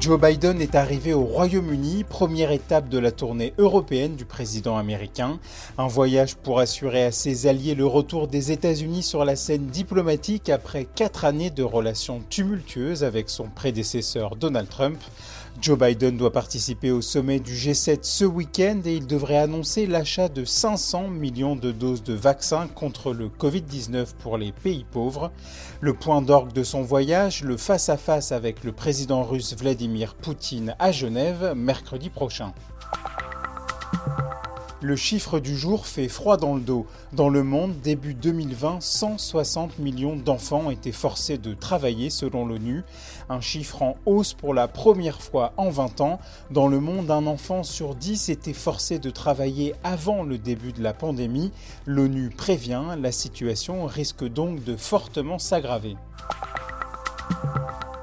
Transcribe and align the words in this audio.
Joe 0.00 0.18
Biden 0.18 0.62
est 0.62 0.76
arrivé 0.76 1.12
au 1.12 1.24
Royaume-Uni, 1.24 2.04
première 2.04 2.52
étape 2.52 2.88
de 2.88 2.98
la 2.98 3.12
tournée 3.12 3.52
européenne 3.58 4.16
du 4.16 4.24
président 4.24 4.78
américain. 4.78 5.38
Un 5.76 5.88
voyage 5.88 6.36
pour 6.36 6.58
assurer 6.58 7.04
à 7.04 7.12
ses 7.12 7.46
alliés 7.46 7.74
le 7.74 7.84
retour 7.84 8.26
des 8.26 8.50
États-Unis 8.50 9.02
sur 9.02 9.26
la 9.26 9.36
scène 9.36 9.66
diplomatique 9.66 10.48
après 10.48 10.86
quatre 10.86 11.26
années 11.26 11.50
de 11.50 11.62
relations 11.62 12.22
tumultueuses 12.30 13.04
avec 13.04 13.28
son 13.28 13.48
prédécesseur 13.48 14.36
Donald 14.36 14.70
Trump. 14.70 14.98
Joe 15.60 15.78
Biden 15.78 16.16
doit 16.16 16.32
participer 16.32 16.90
au 16.90 17.02
sommet 17.02 17.38
du 17.40 17.52
G7 17.54 17.98
ce 18.02 18.24
week-end 18.24 18.80
et 18.84 18.94
il 18.96 19.06
devrait 19.06 19.36
annoncer 19.36 19.86
l'achat 19.86 20.28
de 20.28 20.44
500 20.44 21.08
millions 21.08 21.56
de 21.56 21.70
doses 21.70 22.02
de 22.02 22.14
vaccins 22.14 22.66
contre 22.68 23.12
le 23.12 23.28
Covid-19 23.28 24.14
pour 24.18 24.38
les 24.38 24.52
pays 24.52 24.86
pauvres. 24.90 25.30
Le 25.80 25.92
point 25.92 26.22
d'orgue 26.22 26.52
de 26.52 26.62
son 26.62 26.82
voyage, 26.82 27.42
le 27.42 27.56
face-à-face 27.56 28.32
avec 28.32 28.64
le 28.64 28.72
président 28.72 29.22
russe 29.22 29.54
Vladimir 29.54 30.14
Poutine 30.14 30.74
à 30.78 30.92
Genève 30.92 31.52
mercredi 31.54 32.08
prochain. 32.08 32.52
Le 34.82 34.96
chiffre 34.96 35.40
du 35.40 35.58
jour 35.58 35.86
fait 35.86 36.08
froid 36.08 36.38
dans 36.38 36.54
le 36.54 36.62
dos. 36.62 36.86
Dans 37.12 37.28
le 37.28 37.42
monde, 37.42 37.74
début 37.82 38.14
2020, 38.14 38.80
160 38.80 39.78
millions 39.78 40.16
d'enfants 40.16 40.70
étaient 40.70 40.90
forcés 40.90 41.36
de 41.36 41.52
travailler 41.52 42.08
selon 42.08 42.46
l'ONU, 42.46 42.82
un 43.28 43.42
chiffre 43.42 43.82
en 43.82 43.96
hausse 44.06 44.32
pour 44.32 44.54
la 44.54 44.68
première 44.68 45.20
fois 45.20 45.52
en 45.58 45.68
20 45.68 46.00
ans. 46.00 46.18
Dans 46.50 46.66
le 46.66 46.80
monde, 46.80 47.10
un 47.10 47.26
enfant 47.26 47.62
sur 47.62 47.94
10 47.94 48.30
était 48.30 48.54
forcé 48.54 48.98
de 48.98 49.10
travailler 49.10 49.74
avant 49.84 50.22
le 50.22 50.38
début 50.38 50.72
de 50.72 50.82
la 50.82 50.94
pandémie. 50.94 51.52
L'ONU 51.84 52.30
prévient, 52.30 52.96
la 52.98 53.12
situation 53.12 53.84
risque 53.84 54.24
donc 54.24 54.64
de 54.64 54.76
fortement 54.76 55.38
s'aggraver. 55.38 55.96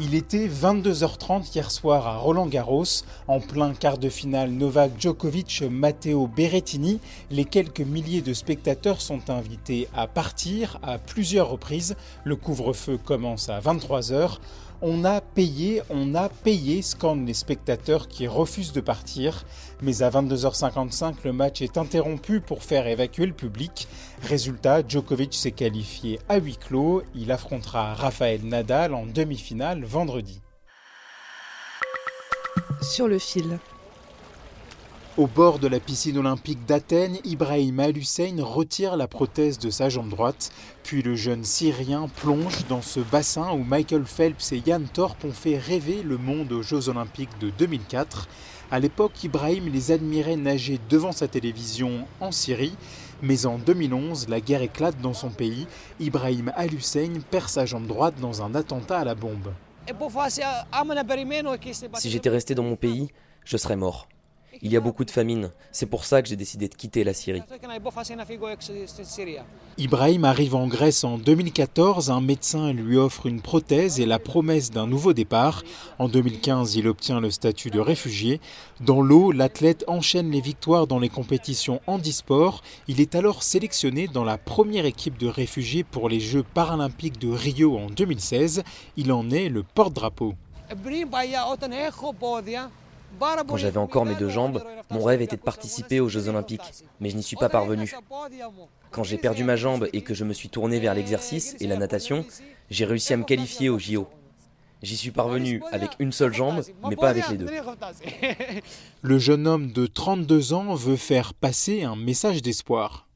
Il 0.00 0.14
était 0.14 0.46
22h30 0.46 1.52
hier 1.52 1.72
soir 1.72 2.06
à 2.06 2.18
Roland 2.18 2.46
Garros, 2.46 2.84
en 3.26 3.40
plein 3.40 3.74
quart 3.74 3.98
de 3.98 4.08
finale 4.08 4.50
Novak 4.50 4.92
Djokovic 4.96 5.64
Matteo 5.68 6.28
Berrettini. 6.28 7.00
Les 7.32 7.44
quelques 7.44 7.80
milliers 7.80 8.22
de 8.22 8.32
spectateurs 8.32 9.00
sont 9.00 9.28
invités 9.28 9.88
à 9.96 10.06
partir 10.06 10.78
à 10.84 10.98
plusieurs 10.98 11.50
reprises. 11.50 11.96
Le 12.22 12.36
couvre-feu 12.36 12.96
commence 13.04 13.48
à 13.48 13.58
23h. 13.58 14.38
On 14.80 15.04
a 15.04 15.20
payé, 15.20 15.82
on 15.90 16.14
a 16.14 16.28
payé, 16.28 16.82
scandent 16.82 17.26
les 17.26 17.34
spectateurs 17.34 18.06
qui 18.06 18.28
refusent 18.28 18.72
de 18.72 18.80
partir. 18.80 19.44
Mais 19.82 20.02
à 20.02 20.10
22h55, 20.10 21.14
le 21.24 21.32
match 21.32 21.62
est 21.62 21.76
interrompu 21.76 22.40
pour 22.40 22.62
faire 22.62 22.86
évacuer 22.86 23.26
le 23.26 23.32
public. 23.32 23.88
Résultat, 24.22 24.82
Djokovic 24.86 25.34
s'est 25.34 25.50
qualifié 25.50 26.20
à 26.28 26.38
huis 26.38 26.56
clos. 26.56 27.02
Il 27.16 27.32
affrontera 27.32 27.94
Rafael 27.94 28.42
Nadal 28.44 28.94
en 28.94 29.04
demi-finale 29.04 29.84
vendredi. 29.88 30.42
Sur 32.82 33.08
le 33.08 33.18
fil. 33.18 33.58
Au 35.16 35.26
bord 35.26 35.58
de 35.58 35.66
la 35.66 35.80
piscine 35.80 36.18
olympique 36.18 36.64
d'Athènes, 36.66 37.16
Ibrahim 37.24 37.80
Al-Hussein 37.80 38.36
retire 38.38 38.96
la 38.96 39.08
prothèse 39.08 39.58
de 39.58 39.70
sa 39.70 39.88
jambe 39.88 40.10
droite, 40.10 40.52
puis 40.84 41.02
le 41.02 41.16
jeune 41.16 41.42
Syrien 41.42 42.06
plonge 42.20 42.66
dans 42.68 42.82
ce 42.82 43.00
bassin 43.00 43.50
où 43.52 43.64
Michael 43.64 44.04
Phelps 44.04 44.52
et 44.52 44.62
Jan 44.64 44.82
Thorpe 44.92 45.24
ont 45.24 45.32
fait 45.32 45.58
rêver 45.58 46.02
le 46.02 46.18
monde 46.18 46.52
aux 46.52 46.62
Jeux 46.62 46.88
olympiques 46.88 47.36
de 47.40 47.50
2004. 47.50 48.28
À 48.70 48.78
l'époque, 48.78 49.24
Ibrahim 49.24 49.72
les 49.72 49.90
admirait 49.90 50.36
nager 50.36 50.78
devant 50.90 51.12
sa 51.12 51.26
télévision 51.26 52.06
en 52.20 52.30
Syrie, 52.30 52.76
mais 53.22 53.46
en 53.46 53.58
2011, 53.58 54.28
la 54.28 54.40
guerre 54.40 54.62
éclate 54.62 55.00
dans 55.00 55.14
son 55.14 55.30
pays. 55.30 55.66
Ibrahim 55.98 56.52
Al-Hussein 56.54 57.14
perd 57.30 57.48
sa 57.48 57.64
jambe 57.64 57.86
droite 57.86 58.20
dans 58.20 58.42
un 58.42 58.54
attentat 58.54 58.98
à 58.98 59.04
la 59.04 59.14
bombe. 59.14 59.52
Si 61.94 62.10
j'étais 62.10 62.28
resté 62.28 62.54
dans 62.54 62.62
mon 62.62 62.76
pays, 62.76 63.10
je 63.44 63.56
serais 63.56 63.76
mort. 63.76 64.08
Il 64.62 64.72
y 64.72 64.76
a 64.76 64.80
beaucoup 64.80 65.04
de 65.04 65.10
famine. 65.10 65.50
C'est 65.72 65.86
pour 65.86 66.04
ça 66.04 66.22
que 66.22 66.28
j'ai 66.28 66.36
décidé 66.36 66.68
de 66.68 66.74
quitter 66.74 67.04
la 67.04 67.14
Syrie. 67.14 67.42
Ibrahim 69.78 70.24
arrive 70.24 70.54
en 70.54 70.66
Grèce 70.66 71.04
en 71.04 71.18
2014, 71.18 72.10
un 72.10 72.20
médecin 72.20 72.72
lui 72.72 72.96
offre 72.96 73.26
une 73.26 73.40
prothèse 73.40 74.00
et 74.00 74.06
la 74.06 74.18
promesse 74.18 74.70
d'un 74.70 74.86
nouveau 74.86 75.12
départ. 75.12 75.62
En 75.98 76.08
2015, 76.08 76.74
il 76.74 76.88
obtient 76.88 77.20
le 77.20 77.30
statut 77.30 77.70
de 77.70 77.78
réfugié. 77.78 78.40
Dans 78.80 79.00
l'eau, 79.00 79.30
l'athlète 79.30 79.84
enchaîne 79.86 80.30
les 80.30 80.40
victoires 80.40 80.86
dans 80.86 80.98
les 80.98 81.08
compétitions 81.08 81.80
handisport. 81.86 82.62
Il 82.88 83.00
est 83.00 83.14
alors 83.14 83.42
sélectionné 83.42 84.08
dans 84.08 84.24
la 84.24 84.38
première 84.38 84.86
équipe 84.86 85.18
de 85.18 85.28
réfugiés 85.28 85.84
pour 85.84 86.08
les 86.08 86.20
Jeux 86.20 86.42
paralympiques 86.42 87.18
de 87.18 87.28
Rio 87.28 87.78
en 87.78 87.86
2016. 87.86 88.64
Il 88.96 89.12
en 89.12 89.30
est 89.30 89.48
le 89.48 89.62
porte-drapeau. 89.62 90.34
Quand 93.18 93.56
j'avais 93.56 93.78
encore 93.78 94.04
mes 94.04 94.14
deux 94.14 94.28
jambes, 94.28 94.62
mon 94.90 95.02
rêve 95.02 95.22
était 95.22 95.36
de 95.36 95.42
participer 95.42 96.00
aux 96.00 96.08
Jeux 96.08 96.28
Olympiques, 96.28 96.84
mais 97.00 97.10
je 97.10 97.16
n'y 97.16 97.22
suis 97.22 97.36
pas 97.36 97.48
parvenu. 97.48 97.92
Quand 98.90 99.02
j'ai 99.02 99.18
perdu 99.18 99.44
ma 99.44 99.56
jambe 99.56 99.88
et 99.92 100.02
que 100.02 100.14
je 100.14 100.24
me 100.24 100.32
suis 100.32 100.48
tourné 100.48 100.78
vers 100.80 100.94
l'exercice 100.94 101.56
et 101.60 101.66
la 101.66 101.76
natation, 101.76 102.24
j'ai 102.70 102.84
réussi 102.84 103.12
à 103.12 103.16
me 103.16 103.24
qualifier 103.24 103.68
au 103.68 103.78
JO. 103.78 104.08
J'y 104.82 104.96
suis 104.96 105.10
parvenu 105.10 105.60
avec 105.72 105.90
une 105.98 106.12
seule 106.12 106.32
jambe, 106.32 106.62
mais 106.88 106.94
pas 106.94 107.08
avec 107.10 107.28
les 107.30 107.36
deux. 107.36 107.48
Le 109.02 109.18
jeune 109.18 109.46
homme 109.46 109.72
de 109.72 109.86
32 109.86 110.52
ans 110.52 110.74
veut 110.74 110.96
faire 110.96 111.34
passer 111.34 111.82
un 111.82 111.96
message 111.96 112.42
d'espoir. 112.42 113.08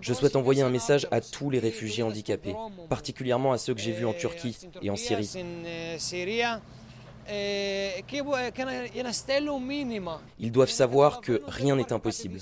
Je 0.00 0.14
souhaite 0.14 0.36
envoyer 0.36 0.62
un 0.62 0.70
message 0.70 1.08
à 1.10 1.20
tous 1.20 1.50
les 1.50 1.58
réfugiés 1.58 2.02
handicapés, 2.02 2.54
particulièrement 2.88 3.52
à 3.52 3.58
ceux 3.58 3.74
que 3.74 3.80
j'ai 3.80 3.92
vus 3.92 4.06
en 4.06 4.12
Turquie 4.12 4.56
et 4.82 4.90
en 4.90 4.96
Syrie. 4.96 5.30
Ils 10.38 10.52
doivent 10.52 10.70
savoir 10.70 11.20
que 11.20 11.42
rien 11.46 11.76
n'est 11.76 11.92
impossible. 11.92 12.38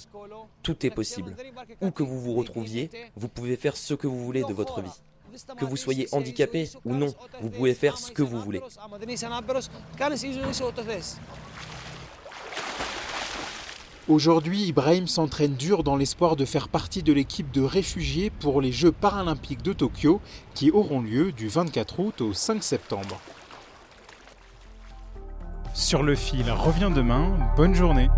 Tout 0.63 0.87
est 0.87 0.91
possible. 0.91 1.35
Où 1.81 1.91
que 1.91 2.03
vous 2.03 2.21
vous 2.21 2.35
retrouviez, 2.35 2.91
vous 3.17 3.29
pouvez 3.29 3.57
faire 3.57 3.77
ce 3.77 3.95
que 3.95 4.07
vous 4.07 4.25
voulez 4.25 4.45
de 4.45 4.53
votre 4.53 4.81
vie. 4.81 4.91
Que 5.59 5.65
vous 5.65 5.77
soyez 5.77 6.09
handicapé 6.13 6.71
ou 6.85 6.95
non, 6.95 7.13
vous 7.41 7.51
pouvez 7.51 7.75
faire 7.75 7.99
ce 7.99 8.11
que 8.11 8.23
vous 8.23 8.41
voulez. 8.41 8.63
Aujourd'hui, 14.09 14.63
Ibrahim 14.63 15.09
s'entraîne 15.09 15.57
dur 15.57 15.83
dans 15.83 15.97
l'espoir 15.97 16.37
de 16.37 16.45
faire 16.45 16.69
partie 16.69 17.03
de 17.03 17.13
l'équipe 17.13 17.51
de 17.51 17.61
réfugiés 17.61 18.31
pour 18.31 18.61
les 18.61 18.71
Jeux 18.71 18.93
paralympiques 18.93 19.63
de 19.63 19.73
Tokyo 19.73 20.21
qui 20.55 20.71
auront 20.71 21.01
lieu 21.01 21.33
du 21.33 21.49
24 21.49 21.99
août 21.99 22.21
au 22.21 22.33
5 22.33 22.63
septembre. 22.63 23.21
Sur 25.77 26.03
le 26.03 26.15
fil 26.15 26.51
revient 26.51 26.91
demain. 26.93 27.37
Bonne 27.55 27.75
journée. 27.75 28.09